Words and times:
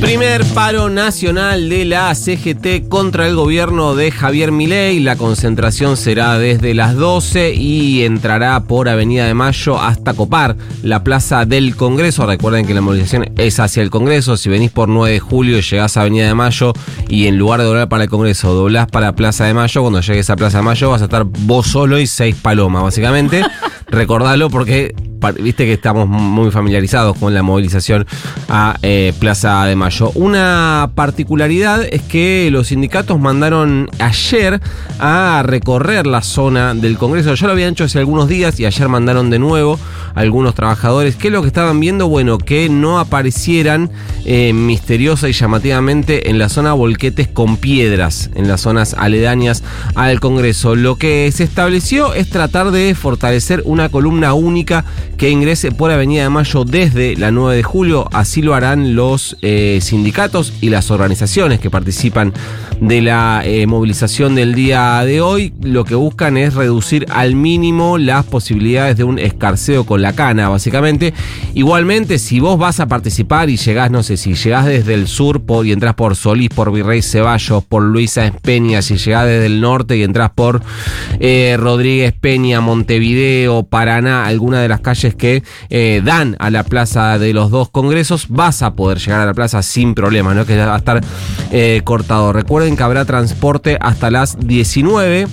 Primer 0.00 0.44
paro 0.54 0.88
nacional 0.88 1.68
de 1.68 1.84
la 1.84 2.14
CGT 2.14 2.88
contra 2.88 3.26
el 3.26 3.34
gobierno 3.34 3.96
de 3.96 4.12
Javier 4.12 4.52
Milei. 4.52 5.00
La 5.00 5.16
concentración 5.16 5.96
será 5.96 6.38
desde 6.38 6.72
las 6.72 6.94
12 6.94 7.54
y 7.54 8.04
entrará 8.04 8.62
por 8.64 8.88
Avenida 8.88 9.26
de 9.26 9.34
Mayo 9.34 9.78
hasta 9.78 10.14
copar 10.14 10.56
la 10.82 11.02
Plaza 11.02 11.44
del 11.46 11.74
Congreso. 11.74 12.26
Recuerden 12.26 12.64
que 12.64 12.74
la 12.74 12.80
movilización 12.80 13.32
es 13.36 13.58
hacia 13.58 13.82
el 13.82 13.90
Congreso. 13.90 14.36
Si 14.36 14.48
venís 14.48 14.70
por 14.70 14.88
9 14.88 15.14
de 15.14 15.20
julio, 15.20 15.58
llegás 15.60 15.96
a 15.96 16.02
Avenida 16.02 16.28
de 16.28 16.34
Mayo 16.34 16.72
y 17.08 17.26
en 17.26 17.36
lugar 17.36 17.60
de 17.60 17.66
doblar 17.66 17.88
para 17.88 18.04
el 18.04 18.10
Congreso, 18.10 18.54
doblás 18.54 18.86
para 18.86 19.16
Plaza 19.16 19.46
de 19.46 19.54
Mayo. 19.54 19.80
Cuando 19.80 20.00
llegues 20.00 20.30
a 20.30 20.36
Plaza 20.36 20.58
de 20.58 20.64
Mayo 20.64 20.90
vas 20.90 21.02
a 21.02 21.06
estar 21.06 21.24
vos 21.24 21.66
solo 21.66 21.98
y 21.98 22.06
seis 22.06 22.36
palomas, 22.36 22.84
básicamente. 22.84 23.42
Recordalo 23.88 24.48
porque 24.48 24.94
viste 25.40 25.64
que 25.64 25.72
estamos 25.72 26.08
muy 26.08 26.50
familiarizados 26.50 27.16
con 27.18 27.34
la 27.34 27.42
movilización 27.42 28.06
a 28.48 28.76
eh, 28.82 29.12
Plaza 29.18 29.64
de 29.64 29.76
Mayo. 29.76 30.10
Una 30.14 30.90
particularidad 30.94 31.82
es 31.82 32.02
que 32.02 32.48
los 32.50 32.68
sindicatos 32.68 33.18
mandaron 33.18 33.90
ayer 33.98 34.60
a 34.98 35.42
recorrer 35.44 36.06
la 36.06 36.22
zona 36.22 36.74
del 36.74 36.98
Congreso. 36.98 37.34
Ya 37.34 37.46
lo 37.46 37.52
habían 37.52 37.72
hecho 37.72 37.84
hace 37.84 37.98
algunos 37.98 38.28
días 38.28 38.58
y 38.60 38.66
ayer 38.66 38.88
mandaron 38.88 39.30
de 39.30 39.38
nuevo 39.38 39.78
algunos 40.18 40.54
trabajadores. 40.54 41.14
¿Qué 41.14 41.28
es 41.28 41.32
lo 41.32 41.42
que 41.42 41.46
estaban 41.46 41.78
viendo? 41.78 42.08
Bueno, 42.08 42.38
que 42.38 42.68
no 42.68 42.98
aparecieran 42.98 43.90
eh, 44.24 44.52
misteriosa 44.52 45.28
y 45.28 45.32
llamativamente 45.32 46.28
en 46.28 46.38
la 46.38 46.48
zona 46.48 46.72
volquetes 46.72 47.28
con 47.28 47.56
piedras, 47.56 48.28
en 48.34 48.48
las 48.48 48.62
zonas 48.62 48.94
aledañas 48.94 49.62
al 49.94 50.18
Congreso. 50.18 50.74
Lo 50.74 50.96
que 50.96 51.30
se 51.32 51.44
estableció 51.44 52.14
es 52.14 52.30
tratar 52.30 52.72
de 52.72 52.96
fortalecer 52.96 53.62
una 53.64 53.90
columna 53.90 54.34
única 54.34 54.84
que 55.16 55.30
ingrese 55.30 55.70
por 55.70 55.92
Avenida 55.92 56.24
de 56.24 56.30
Mayo 56.30 56.64
desde 56.64 57.16
la 57.16 57.30
9 57.30 57.56
de 57.56 57.62
julio. 57.62 58.08
Así 58.12 58.42
lo 58.42 58.54
harán 58.54 58.96
los 58.96 59.36
eh, 59.42 59.78
sindicatos 59.80 60.52
y 60.60 60.70
las 60.70 60.90
organizaciones 60.90 61.60
que 61.60 61.70
participan 61.70 62.32
de 62.80 63.02
la 63.02 63.42
eh, 63.44 63.66
movilización 63.66 64.34
del 64.34 64.54
día 64.54 65.02
de 65.04 65.20
hoy. 65.20 65.52
Lo 65.62 65.84
que 65.84 65.94
buscan 65.94 66.36
es 66.36 66.54
reducir 66.54 67.06
al 67.10 67.34
mínimo 67.34 67.98
las 67.98 68.24
posibilidades 68.24 68.96
de 68.96 69.04
un 69.04 69.18
escarceo 69.18 69.84
con 69.84 70.02
la 70.02 70.12
cana, 70.12 70.48
básicamente. 70.48 71.14
Igualmente, 71.54 72.18
si 72.18 72.40
vos 72.40 72.58
vas 72.58 72.80
a 72.80 72.86
participar 72.86 73.50
y 73.50 73.56
llegás, 73.56 73.90
no 73.90 74.02
sé, 74.02 74.16
si 74.16 74.34
llegás 74.34 74.66
desde 74.66 74.94
el 74.94 75.08
sur 75.08 75.42
por, 75.42 75.66
y 75.66 75.72
entras 75.72 75.94
por 75.94 76.16
Solís, 76.16 76.50
por 76.50 76.72
Virrey 76.72 77.02
Ceballos, 77.02 77.64
por 77.64 77.82
Luisa 77.82 78.26
Espeña, 78.26 78.82
si 78.82 78.96
llegás 78.96 79.26
desde 79.26 79.46
el 79.46 79.60
norte 79.60 79.96
y 79.96 80.02
entras 80.02 80.30
por 80.34 80.62
eh, 81.20 81.56
Rodríguez 81.58 82.12
Peña, 82.12 82.60
Montevideo, 82.60 83.64
Paraná, 83.64 84.26
alguna 84.26 84.60
de 84.60 84.68
las 84.68 84.80
calles 84.80 85.14
que 85.14 85.42
eh, 85.70 86.02
dan 86.04 86.36
a 86.38 86.50
la 86.50 86.62
plaza 86.64 87.18
de 87.18 87.32
los 87.32 87.50
dos 87.50 87.70
congresos, 87.70 88.26
vas 88.28 88.62
a 88.62 88.74
poder 88.74 88.98
llegar 88.98 89.20
a 89.20 89.26
la 89.26 89.34
plaza 89.34 89.62
sin 89.62 89.94
problema, 89.94 90.34
¿no? 90.34 90.46
Que 90.46 90.56
va 90.56 90.74
a 90.74 90.78
estar 90.78 91.02
cortado. 91.84 92.32
Recuerden 92.32 92.67
que 92.76 92.82
habrá 92.82 93.04
transporte 93.04 93.78
hasta 93.80 94.10
las 94.10 94.38
19 94.38 95.26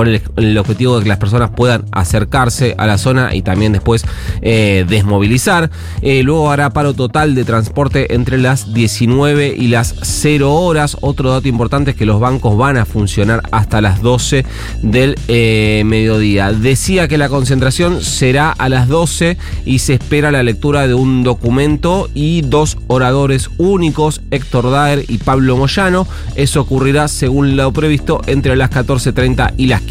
con 0.00 0.08
el, 0.08 0.56
objetivo 0.56 0.96
de 0.96 1.02
que 1.02 1.10
las 1.10 1.18
personas 1.18 1.50
puedan 1.50 1.84
acercarse 1.92 2.74
a 2.78 2.86
la 2.86 2.96
zona 2.96 3.34
y 3.34 3.42
también 3.42 3.72
después 3.72 4.02
eh, 4.40 4.86
desmovilizar. 4.88 5.70
Eh, 6.00 6.22
luego 6.22 6.50
hará 6.50 6.70
paro 6.70 6.94
total 6.94 7.34
de 7.34 7.44
transporte 7.44 8.14
entre 8.14 8.38
las 8.38 8.72
19 8.72 9.54
y 9.54 9.68
las 9.68 9.94
0 10.00 10.54
horas. 10.54 10.96
Otro 11.02 11.32
dato 11.32 11.48
importante 11.48 11.90
es 11.90 11.98
que 11.98 12.06
los 12.06 12.18
bancos 12.18 12.56
van 12.56 12.78
a 12.78 12.86
funcionar 12.86 13.42
hasta 13.50 13.82
las 13.82 14.00
12 14.00 14.46
del 14.82 15.18
eh, 15.28 15.82
mediodía. 15.84 16.50
Decía 16.54 17.06
que 17.06 17.18
la 17.18 17.28
concentración 17.28 18.00
será 18.02 18.52
a 18.52 18.70
las 18.70 18.88
12 18.88 19.36
y 19.66 19.80
se 19.80 19.92
espera 19.92 20.30
la 20.30 20.42
lectura 20.42 20.88
de 20.88 20.94
un 20.94 21.24
documento 21.24 22.08
y 22.14 22.40
dos 22.40 22.78
oradores 22.86 23.50
únicos, 23.58 24.22
Héctor 24.30 24.70
Daer 24.70 25.04
y 25.08 25.18
Pablo 25.18 25.58
Moyano. 25.58 26.06
Eso 26.36 26.62
ocurrirá 26.62 27.06
según 27.08 27.58
lo 27.58 27.70
previsto 27.70 28.22
entre 28.26 28.56
las 28.56 28.70
14.30 28.70 29.52
y 29.58 29.66
las 29.66 29.82
15. 29.82 29.89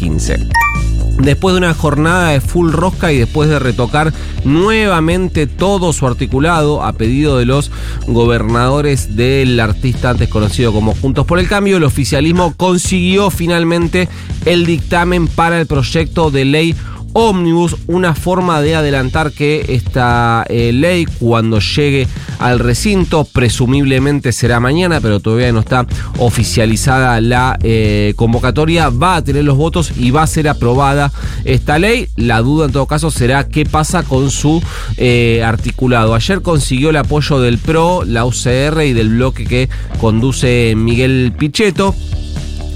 Después 1.18 1.54
de 1.54 1.58
una 1.58 1.74
jornada 1.74 2.30
de 2.30 2.40
full 2.40 2.72
rosca 2.72 3.12
y 3.12 3.18
después 3.18 3.50
de 3.50 3.58
retocar 3.58 4.12
nuevamente 4.44 5.46
todo 5.46 5.92
su 5.92 6.06
articulado 6.06 6.82
a 6.82 6.94
pedido 6.94 7.36
de 7.36 7.44
los 7.44 7.70
gobernadores 8.06 9.16
del 9.16 9.60
artista 9.60 10.10
antes 10.10 10.28
conocido 10.30 10.72
como 10.72 10.94
Juntos 10.94 11.26
por 11.26 11.38
el 11.38 11.48
Cambio, 11.48 11.76
el 11.76 11.84
oficialismo 11.84 12.54
consiguió 12.56 13.30
finalmente 13.30 14.08
el 14.46 14.64
dictamen 14.64 15.28
para 15.28 15.60
el 15.60 15.66
proyecto 15.66 16.30
de 16.30 16.46
ley 16.46 16.74
ómnibus, 17.12 17.76
una 17.86 18.14
forma 18.14 18.60
de 18.60 18.74
adelantar 18.74 19.32
que 19.32 19.64
esta 19.68 20.44
eh, 20.48 20.72
ley 20.72 21.06
cuando 21.18 21.60
llegue 21.60 22.06
al 22.38 22.58
recinto, 22.58 23.24
presumiblemente 23.24 24.32
será 24.32 24.60
mañana, 24.60 25.00
pero 25.00 25.20
todavía 25.20 25.52
no 25.52 25.60
está 25.60 25.86
oficializada 26.18 27.20
la 27.20 27.58
eh, 27.62 28.14
convocatoria, 28.16 28.88
va 28.88 29.16
a 29.16 29.24
tener 29.24 29.44
los 29.44 29.56
votos 29.56 29.92
y 29.96 30.10
va 30.10 30.22
a 30.22 30.26
ser 30.26 30.48
aprobada 30.48 31.12
esta 31.44 31.78
ley. 31.78 32.08
La 32.16 32.40
duda 32.40 32.66
en 32.66 32.72
todo 32.72 32.86
caso 32.86 33.10
será 33.10 33.48
qué 33.48 33.66
pasa 33.66 34.02
con 34.02 34.30
su 34.30 34.62
eh, 34.96 35.42
articulado. 35.44 36.14
Ayer 36.14 36.42
consiguió 36.42 36.90
el 36.90 36.96
apoyo 36.96 37.40
del 37.40 37.58
PRO, 37.58 38.04
la 38.04 38.24
UCR 38.24 38.82
y 38.84 38.92
del 38.92 39.10
bloque 39.10 39.44
que 39.44 39.68
conduce 40.00 40.74
Miguel 40.76 41.32
Pichetto 41.36 41.94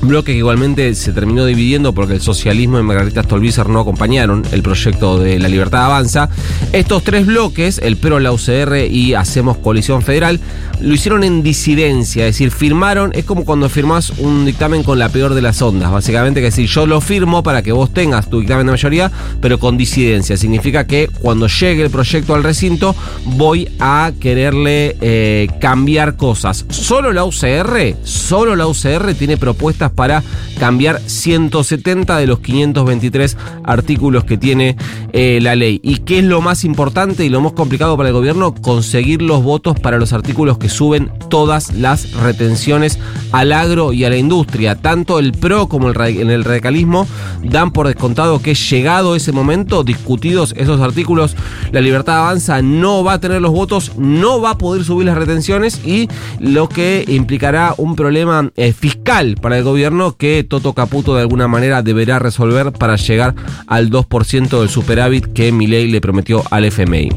bloque 0.07 0.33
que 0.33 0.39
igualmente 0.39 0.95
se 0.95 1.13
terminó 1.13 1.45
dividiendo 1.45 1.93
porque 1.93 2.15
el 2.15 2.21
socialismo 2.21 2.79
y 2.79 2.83
Margarita 2.83 3.23
Stolbizer 3.23 3.69
no 3.69 3.81
acompañaron 3.81 4.43
el 4.53 4.63
proyecto 4.63 5.19
de 5.19 5.39
la 5.39 5.49
libertad 5.49 5.85
avanza. 5.85 6.29
Estos 6.73 7.05
tres 7.05 7.27
bloques, 7.27 7.79
el 7.83 7.97
PRO, 7.97 8.21
la 8.21 8.33
UCR 8.33 8.87
y 8.91 9.15
Hacemos 9.15 9.59
Coalición 9.59 10.03
Federal, 10.03 10.41
lo 10.81 10.95
hicieron 10.95 11.25
en 11.25 11.43
disidencia, 11.43 12.27
es 12.27 12.35
decir, 12.35 12.51
firmaron, 12.51 13.13
es 13.15 13.25
como 13.25 13.45
cuando 13.45 13.69
firmás 13.69 14.11
un 14.19 14.45
dictamen 14.45 14.83
con 14.83 14.99
la 14.99 15.09
peor 15.09 15.35
de 15.35 15.43
las 15.43 15.63
ondas, 15.63 15.91
básicamente 15.91 16.41
que 16.41 16.47
decir, 16.47 16.67
yo 16.67 16.87
lo 16.87 17.01
firmo 17.01 17.43
para 17.43 17.63
que 17.63 17.73
vos 17.73 17.93
tengas 17.93 18.29
tu 18.29 18.41
dictamen 18.41 18.67
de 18.67 18.73
mayoría, 18.73 19.11
pero 19.41 19.59
con 19.59 19.77
disidencia. 19.77 20.37
Significa 20.37 20.87
que 20.87 21.09
cuando 21.21 21.47
llegue 21.47 21.83
el 21.83 21.91
proyecto 21.91 22.35
al 22.35 22.43
recinto 22.43 22.95
voy 23.25 23.69
a 23.79 24.13
quererle 24.21 24.97
eh, 25.01 25.49
cambiar 25.61 26.17
cosas. 26.17 26.65
Solo 26.69 27.13
la 27.13 27.25
UCR, 27.25 27.97
solo 28.03 28.57
la 28.57 28.67
UCR 28.67 29.15
tiene 29.15 29.37
propuestas 29.37 29.91
para 29.95 30.23
cambiar 30.59 31.01
170 31.07 32.17
de 32.17 32.27
los 32.27 32.41
523 32.41 33.37
artículos 33.65 34.25
que 34.25 34.37
tiene 34.37 34.77
eh, 35.13 35.39
la 35.43 35.57
ley. 35.57 35.81
¿Y 35.83 35.99
qué 35.99 36.19
es 36.19 36.25
lo 36.25 36.41
más 36.41 36.65
importante 36.65 37.25
y 37.25 37.29
lo 37.29 37.41
más 37.41 37.53
complicado 37.53 37.97
para 37.97 38.09
el 38.09 38.15
gobierno? 38.15 38.55
Conseguir 38.55 39.23
los 39.23 39.43
votos 39.43 39.79
para 39.79 39.99
los 39.99 40.13
artículos 40.13 40.59
que 40.59 40.69
suben 40.69 41.11
todas 41.29 41.73
las 41.75 42.13
retenciones 42.13 42.99
al 43.33 43.53
agro 43.53 43.93
y 43.93 44.05
a 44.05 44.11
la 44.11 44.17
industria. 44.17 44.77
Tanto 44.77 45.19
el 45.19 45.33
PRO 45.33 45.69
como 45.69 45.89
el, 45.89 45.95
radicalismo 46.45 47.07
dan 47.43 47.73
por 47.73 47.87
descontado 47.87 48.41
que 48.41 48.55
llegado 48.55 49.17
ese 49.17 49.33
momento, 49.33 49.85
discutidos 49.85 50.55
esos 50.57 50.81
artículos, 50.81 51.37
la 51.73 51.81
libertad 51.81 52.19
avanza 52.19 52.63
no 52.63 53.05
va 53.05 53.15
a 53.15 53.21
tener 53.21 53.41
los 53.41 53.53
votos, 53.53 53.93
no 53.97 54.41
va 54.41 54.51
a 54.51 54.59
poder 54.59 54.85
subir 54.85 55.07
las 55.07 55.17
retenciones 55.17 55.81
y 55.85 56.09
lo 56.39 56.69
que 56.69 57.05
implicará 57.09 57.75
un 57.77 57.97
problema 57.97 58.51
eh, 58.57 58.73
fiscal 58.73 59.37
para 59.41 59.59
el 59.59 59.65
gobierno 59.65 59.84
que 60.17 60.45
Toto 60.45 60.73
Caputo 60.73 61.15
de 61.15 61.21
alguna 61.21 61.47
manera 61.47 61.83
deberá 61.83 62.19
resolver 62.19 62.73
para 62.73 62.97
llegar 62.97 63.35
al 63.67 63.91
2% 63.91 64.59
del 64.61 64.69
superávit 64.71 65.33
que 65.33 65.53
Milei 65.53 65.89
le 65.89 66.01
prometió 66.01 66.43
al 66.51 66.65
FMI. 66.65 67.11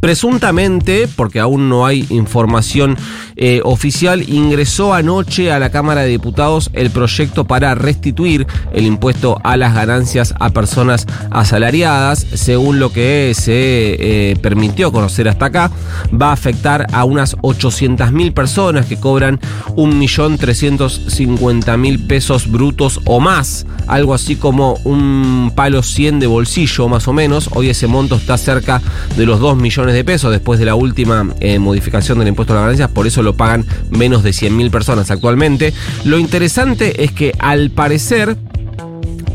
Presuntamente, 0.00 1.08
porque 1.14 1.38
aún 1.40 1.68
no 1.68 1.84
hay 1.84 2.06
información 2.08 2.96
eh, 3.36 3.60
oficial, 3.64 4.26
ingresó 4.28 4.94
anoche 4.94 5.52
a 5.52 5.58
la 5.58 5.68
Cámara 5.70 6.00
de 6.02 6.08
Diputados 6.08 6.70
el 6.72 6.88
proyecto 6.90 7.44
para 7.44 7.74
restituir 7.74 8.46
el 8.72 8.86
impuesto 8.86 9.38
a 9.44 9.58
las 9.58 9.74
ganancias 9.74 10.32
a 10.40 10.48
personas 10.50 11.06
asalariadas. 11.30 12.26
Según 12.32 12.78
lo 12.78 12.94
que 12.94 13.34
se 13.36 14.30
eh, 14.30 14.36
permitió 14.40 14.90
conocer 14.90 15.28
hasta 15.28 15.44
acá, 15.46 15.70
va 16.10 16.30
a 16.30 16.32
afectar 16.32 16.86
a 16.92 17.04
unas 17.04 17.36
800.000 17.38 18.32
personas 18.32 18.86
que 18.86 18.98
cobran 18.98 19.38
1.350.000 19.76 22.06
pesos 22.06 22.50
brutos 22.50 23.00
o 23.04 23.20
más. 23.20 23.66
Algo 23.86 24.14
así 24.14 24.36
como 24.36 24.78
un 24.84 25.52
palo 25.54 25.82
100 25.82 26.20
de 26.20 26.26
bolsillo 26.26 26.88
más 26.88 27.06
o 27.06 27.12
menos. 27.12 27.50
Hoy 27.52 27.68
ese 27.68 27.86
monto 27.86 28.16
está 28.16 28.38
cerca 28.38 28.80
de 29.16 29.26
los 29.26 29.40
2 29.40 29.58
millones 29.58 29.89
de 29.94 30.04
pesos 30.04 30.30
después 30.30 30.58
de 30.58 30.66
la 30.66 30.74
última 30.74 31.34
eh, 31.40 31.58
modificación 31.58 32.18
del 32.18 32.28
impuesto 32.28 32.52
a 32.52 32.56
las 32.56 32.64
ganancias, 32.64 32.90
por 32.90 33.06
eso 33.06 33.22
lo 33.22 33.34
pagan 33.34 33.64
menos 33.90 34.22
de 34.22 34.30
100.000 34.30 34.70
personas 34.70 35.10
actualmente. 35.10 35.72
Lo 36.04 36.18
interesante 36.18 37.04
es 37.04 37.12
que 37.12 37.32
al 37.38 37.70
parecer 37.70 38.36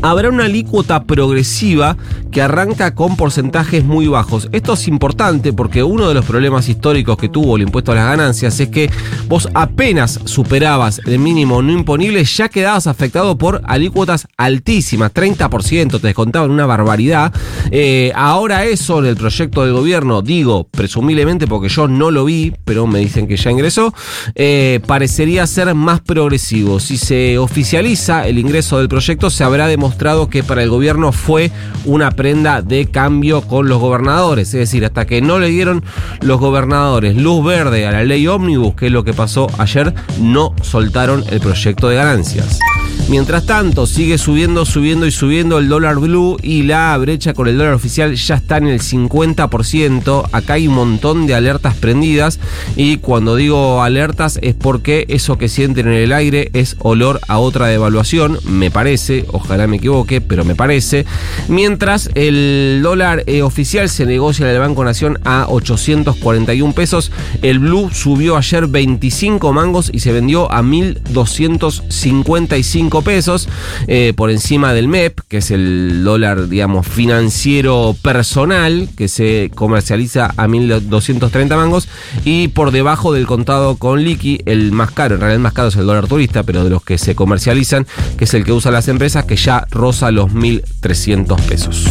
habrá 0.02 0.28
una 0.28 0.44
alícuota 0.44 1.04
progresiva 1.04 1.96
que 2.36 2.42
arranca 2.42 2.94
con 2.94 3.16
porcentajes 3.16 3.82
muy 3.82 4.08
bajos. 4.08 4.50
Esto 4.52 4.74
es 4.74 4.88
importante 4.88 5.54
porque 5.54 5.82
uno 5.82 6.06
de 6.06 6.12
los 6.12 6.26
problemas 6.26 6.68
históricos 6.68 7.16
que 7.16 7.30
tuvo 7.30 7.56
el 7.56 7.62
impuesto 7.62 7.92
a 7.92 7.94
las 7.94 8.04
ganancias 8.04 8.60
es 8.60 8.68
que 8.68 8.90
vos 9.26 9.48
apenas 9.54 10.20
superabas 10.26 11.00
el 11.06 11.18
mínimo 11.18 11.62
no 11.62 11.72
imponible 11.72 12.22
ya 12.24 12.50
quedabas 12.50 12.88
afectado 12.88 13.38
por 13.38 13.62
alícuotas 13.64 14.28
altísimas, 14.36 15.14
30%, 15.14 15.98
te 15.98 16.06
descontaban 16.08 16.50
una 16.50 16.66
barbaridad. 16.66 17.32
Eh, 17.70 18.12
ahora 18.14 18.66
eso 18.66 18.98
en 18.98 19.06
el 19.06 19.16
proyecto 19.16 19.64
del 19.64 19.72
gobierno, 19.72 20.20
digo 20.20 20.68
presumiblemente 20.70 21.46
porque 21.46 21.70
yo 21.70 21.88
no 21.88 22.10
lo 22.10 22.26
vi, 22.26 22.52
pero 22.66 22.86
me 22.86 22.98
dicen 22.98 23.26
que 23.26 23.38
ya 23.38 23.50
ingresó, 23.50 23.94
eh, 24.34 24.80
parecería 24.86 25.46
ser 25.46 25.74
más 25.74 26.02
progresivo. 26.02 26.80
Si 26.80 26.98
se 26.98 27.38
oficializa 27.38 28.26
el 28.26 28.38
ingreso 28.38 28.78
del 28.78 28.90
proyecto, 28.90 29.30
se 29.30 29.42
habrá 29.42 29.68
demostrado 29.68 30.28
que 30.28 30.42
para 30.42 30.62
el 30.62 30.68
gobierno 30.68 31.12
fue 31.12 31.50
una 31.86 32.10
de 32.34 32.90
cambio 32.90 33.40
con 33.42 33.68
los 33.68 33.80
gobernadores. 33.80 34.48
Es 34.48 34.60
decir, 34.60 34.84
hasta 34.84 35.06
que 35.06 35.22
no 35.22 35.38
le 35.38 35.48
dieron 35.48 35.84
los 36.22 36.40
gobernadores 36.40 37.16
luz 37.16 37.44
verde 37.44 37.86
a 37.86 37.92
la 37.92 38.02
ley 38.02 38.26
ómnibus, 38.26 38.74
que 38.74 38.86
es 38.86 38.92
lo 38.92 39.04
que 39.04 39.12
pasó 39.12 39.46
ayer, 39.58 39.94
no 40.20 40.52
soltaron 40.60 41.22
el 41.30 41.40
proyecto 41.40 41.88
de 41.88 41.96
ganancias. 41.96 42.58
Mientras 43.08 43.46
tanto, 43.46 43.86
sigue 43.86 44.18
subiendo, 44.18 44.64
subiendo 44.64 45.06
y 45.06 45.12
subiendo 45.12 45.58
el 45.58 45.68
dólar 45.68 46.00
blue 46.00 46.36
y 46.42 46.64
la 46.64 46.98
brecha 46.98 47.34
con 47.34 47.46
el 47.46 47.56
dólar 47.56 47.74
oficial 47.74 48.16
ya 48.16 48.34
está 48.34 48.56
en 48.56 48.66
el 48.66 48.80
50%. 48.80 50.28
Acá 50.32 50.54
hay 50.54 50.66
un 50.66 50.74
montón 50.74 51.28
de 51.28 51.36
alertas 51.36 51.76
prendidas 51.76 52.40
y 52.74 52.96
cuando 52.96 53.36
digo 53.36 53.80
alertas 53.82 54.40
es 54.42 54.56
porque 54.56 55.06
eso 55.08 55.38
que 55.38 55.48
sienten 55.48 55.86
en 55.86 55.94
el 55.94 56.12
aire 56.12 56.50
es 56.52 56.74
olor 56.80 57.20
a 57.28 57.38
otra 57.38 57.68
devaluación, 57.68 58.40
me 58.44 58.72
parece, 58.72 59.24
ojalá 59.32 59.68
me 59.68 59.76
equivoque, 59.76 60.20
pero 60.20 60.44
me 60.44 60.56
parece. 60.56 61.06
Mientras 61.46 62.10
el 62.16 62.80
dólar 62.82 63.22
eh, 63.26 63.42
oficial 63.42 63.88
se 63.88 64.04
negocia 64.04 64.46
en 64.46 64.52
el 64.52 64.58
Banco 64.58 64.84
Nación 64.84 65.20
a 65.24 65.46
841 65.48 66.74
pesos, 66.74 67.12
el 67.42 67.60
blue 67.60 67.88
subió 67.92 68.36
ayer 68.36 68.66
25 68.66 69.52
mangos 69.52 69.90
y 69.92 70.00
se 70.00 70.10
vendió 70.10 70.50
a 70.50 70.64
1255 70.64 72.85
pesos, 73.04 73.48
eh, 73.86 74.12
por 74.16 74.30
encima 74.30 74.72
del 74.72 74.88
MEP, 74.88 75.20
que 75.28 75.38
es 75.38 75.50
el 75.50 76.02
dólar, 76.04 76.48
digamos, 76.48 76.86
financiero 76.86 77.94
personal, 78.02 78.88
que 78.96 79.08
se 79.08 79.50
comercializa 79.54 80.32
a 80.36 80.46
1.230 80.46 81.56
mangos, 81.56 81.88
y 82.24 82.48
por 82.48 82.70
debajo 82.70 83.12
del 83.12 83.26
contado 83.26 83.76
con 83.76 84.02
liqui, 84.02 84.40
el 84.46 84.72
más 84.72 84.90
caro, 84.90 85.14
en 85.14 85.20
realidad 85.20 85.36
el 85.36 85.42
más 85.42 85.52
caro 85.52 85.68
es 85.68 85.76
el 85.76 85.86
dólar 85.86 86.06
turista, 86.06 86.42
pero 86.42 86.64
de 86.64 86.70
los 86.70 86.82
que 86.82 86.98
se 86.98 87.14
comercializan, 87.14 87.86
que 88.16 88.24
es 88.24 88.34
el 88.34 88.44
que 88.44 88.52
usan 88.52 88.72
las 88.72 88.88
empresas, 88.88 89.24
que 89.24 89.36
ya 89.36 89.66
roza 89.70 90.10
los 90.10 90.30
1.300 90.30 91.40
pesos. 91.42 91.86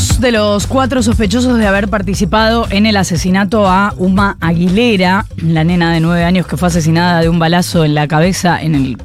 Dos 0.00 0.18
de 0.18 0.32
los 0.32 0.66
cuatro 0.66 1.02
sospechosos 1.02 1.58
de 1.58 1.66
haber 1.66 1.88
participado 1.88 2.66
en 2.70 2.86
el 2.86 2.96
asesinato 2.96 3.68
a 3.68 3.92
Uma 3.98 4.38
Aguilera, 4.40 5.26
la 5.36 5.62
nena 5.62 5.92
de 5.92 6.00
nueve 6.00 6.24
años 6.24 6.46
que 6.46 6.56
fue 6.56 6.68
asesinada 6.68 7.20
de 7.20 7.28
un 7.28 7.38
balazo 7.38 7.84
en 7.84 7.94
la 7.94 8.08
cabeza 8.08 8.62
en 8.62 8.74
el 8.74 8.96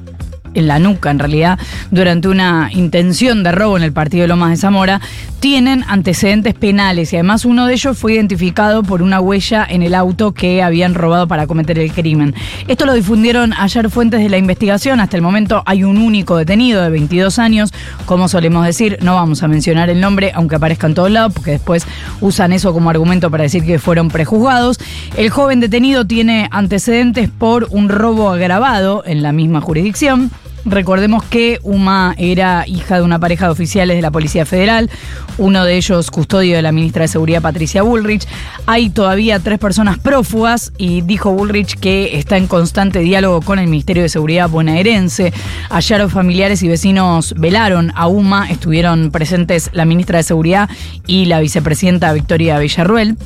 en 0.55 0.67
la 0.67 0.79
nuca 0.79 1.11
en 1.11 1.19
realidad, 1.19 1.59
durante 1.91 2.27
una 2.27 2.69
intención 2.73 3.43
de 3.43 3.51
robo 3.51 3.77
en 3.77 3.83
el 3.83 3.93
partido 3.93 4.23
de 4.23 4.27
Lomas 4.29 4.51
de 4.51 4.57
Zamora, 4.57 5.01
tienen 5.39 5.83
antecedentes 5.87 6.55
penales 6.55 7.13
y 7.13 7.17
además 7.17 7.45
uno 7.45 7.67
de 7.67 7.73
ellos 7.73 7.97
fue 7.97 8.13
identificado 8.13 8.81
por 8.81 9.03
una 9.03 9.19
huella 9.19 9.63
en 9.69 9.83
el 9.83 9.93
auto 9.93 10.33
que 10.33 10.63
habían 10.63 10.95
robado 10.95 11.27
para 11.27 11.45
cometer 11.45 11.77
el 11.77 11.91
crimen. 11.91 12.33
Esto 12.67 12.87
lo 12.87 12.93
difundieron 12.93 13.53
ayer 13.53 13.91
fuentes 13.91 14.21
de 14.21 14.29
la 14.29 14.37
investigación. 14.37 14.99
Hasta 14.99 15.17
el 15.17 15.21
momento 15.21 15.61
hay 15.67 15.83
un 15.83 15.97
único 15.97 16.35
detenido 16.37 16.81
de 16.81 16.89
22 16.89 17.37
años. 17.37 17.73
Como 18.07 18.27
solemos 18.27 18.65
decir, 18.65 18.97
no 19.01 19.13
vamos 19.13 19.43
a 19.43 19.47
mencionar 19.47 19.91
el 19.91 20.01
nombre, 20.01 20.31
aunque 20.33 20.55
aparezca 20.55 20.87
en 20.87 20.95
todos 20.95 21.11
lados, 21.11 21.33
porque 21.33 21.51
después 21.51 21.85
usan 22.21 22.51
eso 22.51 22.73
como 22.73 22.89
argumento 22.89 23.29
para 23.29 23.43
decir 23.43 23.63
que 23.63 23.77
fueron 23.77 24.09
prejuzgados. 24.09 24.79
El 25.15 25.29
joven 25.29 25.59
detenido 25.59 26.07
tiene 26.07 26.47
antecedentes 26.51 27.29
por 27.29 27.67
un 27.69 27.89
robo 27.89 28.31
agravado 28.31 29.03
en 29.05 29.21
la 29.21 29.31
misma 29.31 29.61
jurisdicción. 29.61 30.31
Recordemos 30.65 31.23
que 31.23 31.59
Uma 31.61 32.15
era 32.17 32.67
hija 32.67 32.95
de 32.97 33.03
una 33.03 33.19
pareja 33.19 33.45
de 33.45 33.51
oficiales 33.51 33.95
de 33.95 34.01
la 34.01 34.09
Policía 34.09 34.47
Federal, 34.47 34.89
uno 35.37 35.63
de 35.63 35.77
ellos 35.77 36.09
custodio 36.09 36.55
de 36.55 36.63
la 36.63 36.71
ministra 36.71 37.03
de 37.03 37.07
Seguridad 37.07 37.43
Patricia 37.43 37.83
Bullrich. 37.83 38.27
Hay 38.65 38.89
todavía 38.89 39.39
tres 39.39 39.59
personas 39.59 39.99
prófugas 39.99 40.73
y 40.77 41.01
dijo 41.01 41.31
Bullrich 41.31 41.79
que 41.79 42.17
está 42.17 42.37
en 42.37 42.47
constante 42.47 42.99
diálogo 42.99 43.41
con 43.41 43.59
el 43.59 43.67
Ministerio 43.67 44.01
de 44.01 44.09
Seguridad 44.09 44.49
bonaerense. 44.49 45.33
Ayer 45.69 45.99
los 45.99 46.11
familiares 46.11 46.63
y 46.63 46.67
vecinos 46.67 47.35
velaron 47.37 47.91
a 47.95 48.07
Uma, 48.07 48.49
estuvieron 48.49 49.11
presentes 49.11 49.69
la 49.71 49.85
ministra 49.85 50.17
de 50.17 50.23
Seguridad 50.23 50.69
y 51.05 51.25
la 51.25 51.41
vicepresidenta 51.41 52.11
Victoria 52.11 52.57
Villarruel. 52.57 53.17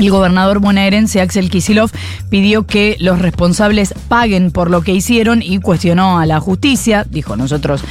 El 0.00 0.10
gobernador 0.10 0.60
bonaerense 0.60 1.20
Axel 1.20 1.50
Kisilov 1.50 1.90
pidió 2.30 2.64
que 2.64 2.96
los 3.00 3.18
responsables 3.18 3.92
paguen 4.08 4.50
por 4.50 4.70
lo 4.70 4.80
que 4.80 4.94
hicieron 4.94 5.42
y 5.42 5.60
cuestionó 5.60 6.18
a 6.18 6.24
la 6.24 6.40
justicia. 6.40 7.04
Dijo, 7.10 7.36
nosotros 7.36 7.82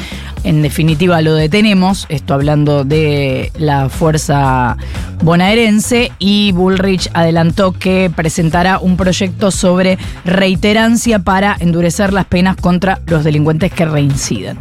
en 0.43 0.63
definitiva 0.63 1.21
lo 1.21 1.35
detenemos, 1.35 2.07
esto 2.09 2.33
hablando 2.33 2.83
de 2.83 3.51
la 3.59 3.89
fuerza 3.89 4.75
bonaerense, 5.21 6.11
y 6.17 6.51
Bullrich 6.51 7.11
adelantó 7.13 7.73
que 7.73 8.11
presentará 8.15 8.79
un 8.79 8.97
proyecto 8.97 9.51
sobre 9.51 9.99
reiterancia 10.25 11.19
para 11.19 11.57
endurecer 11.59 12.11
las 12.11 12.25
penas 12.25 12.55
contra 12.55 13.01
los 13.05 13.23
delincuentes 13.23 13.71
que 13.71 13.85
reincidan. 13.85 14.57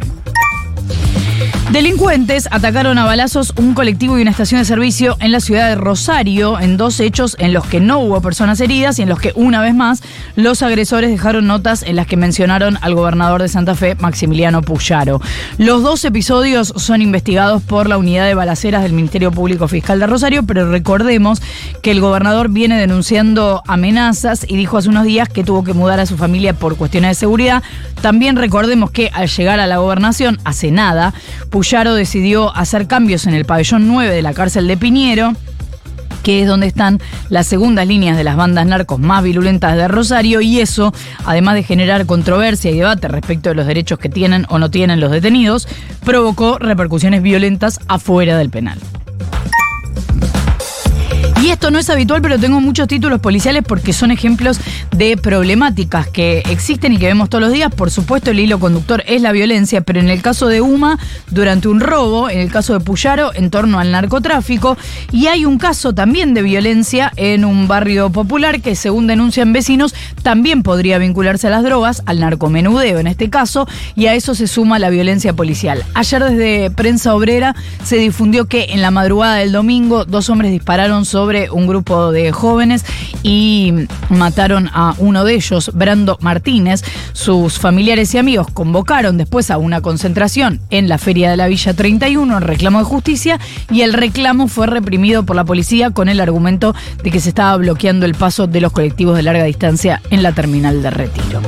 Delincuentes 1.71 2.47
atacaron 2.49 2.97
a 2.97 3.05
balazos 3.05 3.53
un 3.55 3.75
colectivo 3.75 4.17
y 4.17 4.23
una 4.23 4.31
estación 4.31 4.59
de 4.59 4.65
servicio 4.65 5.17
en 5.19 5.31
la 5.31 5.39
ciudad 5.39 5.69
de 5.69 5.75
Rosario, 5.75 6.59
en 6.59 6.77
dos 6.77 6.99
hechos 6.99 7.35
en 7.37 7.53
los 7.53 7.63
que 7.67 7.79
no 7.79 7.99
hubo 7.99 8.21
personas 8.21 8.59
heridas 8.59 8.97
y 8.97 9.03
en 9.03 9.09
los 9.09 9.19
que, 9.19 9.33
una 9.35 9.61
vez 9.61 9.75
más, 9.75 10.01
los 10.35 10.63
agresores 10.63 11.11
dejaron 11.11 11.45
notas 11.45 11.83
en 11.83 11.95
las 11.95 12.07
que 12.07 12.17
mencionaron 12.17 12.79
al 12.81 12.95
gobernador 12.95 13.43
de 13.43 13.49
Santa 13.49 13.75
Fe, 13.75 13.93
Maximiliano 13.99 14.63
Puyaro. 14.63 15.21
Los 15.59 15.83
dos 15.83 16.03
episodios 16.05 16.73
son 16.75 17.03
investigados 17.03 17.61
por 17.61 17.87
la 17.87 17.99
unidad 17.99 18.25
de 18.25 18.33
balaceras 18.33 18.81
del 18.81 18.93
Ministerio 18.93 19.31
Público 19.31 19.67
Fiscal 19.67 19.99
de 19.99 20.07
Rosario, 20.07 20.41
pero 20.47 20.71
recordemos 20.71 21.39
que 21.83 21.91
el 21.91 22.01
gobernador 22.01 22.49
viene 22.49 22.79
denunciando 22.79 23.61
amenazas 23.67 24.43
y 24.47 24.57
dijo 24.57 24.77
hace 24.79 24.89
unos 24.89 25.05
días 25.05 25.29
que 25.29 25.43
tuvo 25.43 25.63
que 25.63 25.73
mudar 25.73 25.99
a 25.99 26.07
su 26.07 26.17
familia 26.17 26.53
por 26.53 26.77
cuestiones 26.77 27.11
de 27.11 27.15
seguridad. 27.15 27.61
También 28.01 28.37
recordemos 28.37 28.89
que 28.89 29.11
al 29.13 29.27
llegar 29.27 29.59
a 29.59 29.67
la 29.67 29.77
gobernación, 29.77 30.39
hace 30.45 30.71
nada, 30.71 31.13
Puyaro 31.59 31.93
decidió 31.93 32.55
hacer 32.55 32.87
cambios 32.87 33.27
en 33.27 33.33
el 33.33 33.43
pabellón 33.43 33.85
9 33.85 34.15
de 34.15 34.21
la 34.21 34.33
cárcel 34.33 34.65
de 34.65 34.77
Piñero 34.77 35.33
que 36.23 36.41
es 36.41 36.47
donde 36.47 36.67
están 36.67 36.99
las 37.27 37.47
segundas 37.47 37.85
líneas 37.85 38.15
de 38.15 38.23
las 38.23 38.37
bandas 38.37 38.65
narcos 38.65 38.97
más 38.97 39.23
virulentas 39.23 39.75
de 39.75 39.89
Rosario, 39.89 40.39
y 40.39 40.61
eso, 40.61 40.93
además 41.25 41.55
de 41.55 41.63
generar 41.63 42.05
controversia 42.05 42.71
y 42.71 42.77
debate 42.77 43.09
respecto 43.09 43.49
de 43.49 43.55
los 43.55 43.67
derechos 43.67 43.99
que 43.99 44.07
tienen 44.07 44.45
o 44.47 44.57
no 44.57 44.71
tienen 44.71 45.01
los 45.01 45.11
detenidos, 45.11 45.67
provocó 46.05 46.59
repercusiones 46.59 47.21
violentas 47.21 47.81
afuera 47.89 48.37
del 48.37 48.49
penal. 48.49 48.79
Y 51.41 51.51
esto 51.51 51.71
no 51.71 51.79
es 51.79 51.89
habitual, 51.89 52.21
pero 52.21 52.37
tengo 52.37 52.59
muchos 52.59 52.89
títulos 52.89 53.21
policiales 53.21 53.63
porque 53.65 53.93
son 53.93 54.11
ejemplos 54.11 54.59
de 54.91 55.15
problemáticas 55.15 56.09
que 56.09 56.39
existen 56.49 56.91
y 56.91 56.97
que 56.97 57.05
vemos 57.05 57.29
todos 57.29 57.41
los 57.41 57.53
días. 57.53 57.73
Por 57.73 57.91
supuesto, 57.91 58.31
el 58.31 58.41
hilo 58.41 58.59
conductor 58.59 59.03
es 59.07 59.21
la 59.21 59.31
violencia, 59.31 59.79
pero 59.79 60.01
en 60.01 60.09
el 60.09 60.21
caso 60.21 60.47
de 60.47 60.59
Uma, 60.59 60.99
durante 61.31 61.69
un 61.69 61.79
robo, 61.79 62.29
en 62.29 62.39
el 62.39 62.51
caso 62.51 62.73
de 62.73 62.81
Puyaro, 62.81 63.33
en 63.33 63.51
torno 63.51 63.79
al 63.79 63.89
narcotráfico. 63.91 64.77
Y 65.13 65.27
hay 65.27 65.45
un 65.45 65.57
caso 65.57 65.93
también 65.93 66.33
de 66.33 66.41
violencia 66.41 67.13
en 67.15 67.45
un 67.45 67.69
barrio 67.69 68.09
popular 68.09 68.59
que, 68.59 68.75
según 68.75 69.07
denuncian 69.07 69.53
vecinos, 69.53 69.95
también 70.21 70.61
podría 70.61 70.97
vincularse 70.97 71.47
a 71.47 71.51
las 71.51 71.63
drogas, 71.63 72.03
al 72.05 72.19
narcomenudeo 72.19 72.99
en 72.99 73.07
este 73.07 73.29
caso, 73.29 73.65
y 73.95 74.07
a 74.07 74.13
eso 74.13 74.35
se 74.35 74.45
suma 74.45 74.77
la 74.77 74.89
violencia 74.89 75.31
policial. 75.31 75.85
Ayer 75.93 76.21
desde 76.21 76.69
Prensa 76.71 77.15
Obrera 77.15 77.55
se 77.85 77.95
difundió 77.95 78.45
que 78.45 78.67
en 78.71 78.81
la 78.81 78.91
madrugada 78.91 79.35
del 79.35 79.53
domingo 79.53 80.03
dos 80.03 80.29
hombres 80.29 80.51
dispararon 80.51 81.05
sobre 81.29 81.51
un 81.51 81.67
grupo 81.67 82.11
de 82.11 82.31
jóvenes 82.31 82.83
y 83.21 83.71
mataron 84.09 84.67
a 84.73 84.95
uno 84.97 85.23
de 85.23 85.35
ellos, 85.35 85.69
Brando 85.75 86.17
Martínez. 86.21 86.83
Sus 87.13 87.59
familiares 87.59 88.15
y 88.15 88.17
amigos 88.17 88.47
convocaron 88.51 89.15
después 89.19 89.51
a 89.51 89.59
una 89.59 89.79
concentración 89.81 90.59
en 90.71 90.89
la 90.89 90.97
Feria 90.97 91.29
de 91.29 91.37
la 91.37 91.45
Villa 91.45 91.75
31 91.75 92.35
en 92.35 92.41
reclamo 92.41 92.79
de 92.79 92.85
justicia 92.85 93.39
y 93.69 93.81
el 93.81 93.93
reclamo 93.93 94.47
fue 94.47 94.65
reprimido 94.65 95.21
por 95.21 95.35
la 95.35 95.45
policía 95.45 95.91
con 95.91 96.09
el 96.09 96.19
argumento 96.19 96.73
de 97.03 97.11
que 97.11 97.19
se 97.19 97.29
estaba 97.29 97.55
bloqueando 97.57 98.07
el 98.07 98.15
paso 98.15 98.47
de 98.47 98.61
los 98.61 98.71
colectivos 98.71 99.15
de 99.15 99.21
larga 99.21 99.43
distancia 99.43 100.01
en 100.09 100.23
la 100.23 100.31
terminal 100.31 100.81
de 100.81 100.89
retiro. 100.89 101.41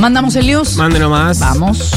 ¿Mandamos 0.00 0.34
el 0.34 0.48
news? 0.48 0.74
Mándenos 0.74 1.08
más. 1.08 1.38
Vamos. 1.38 1.92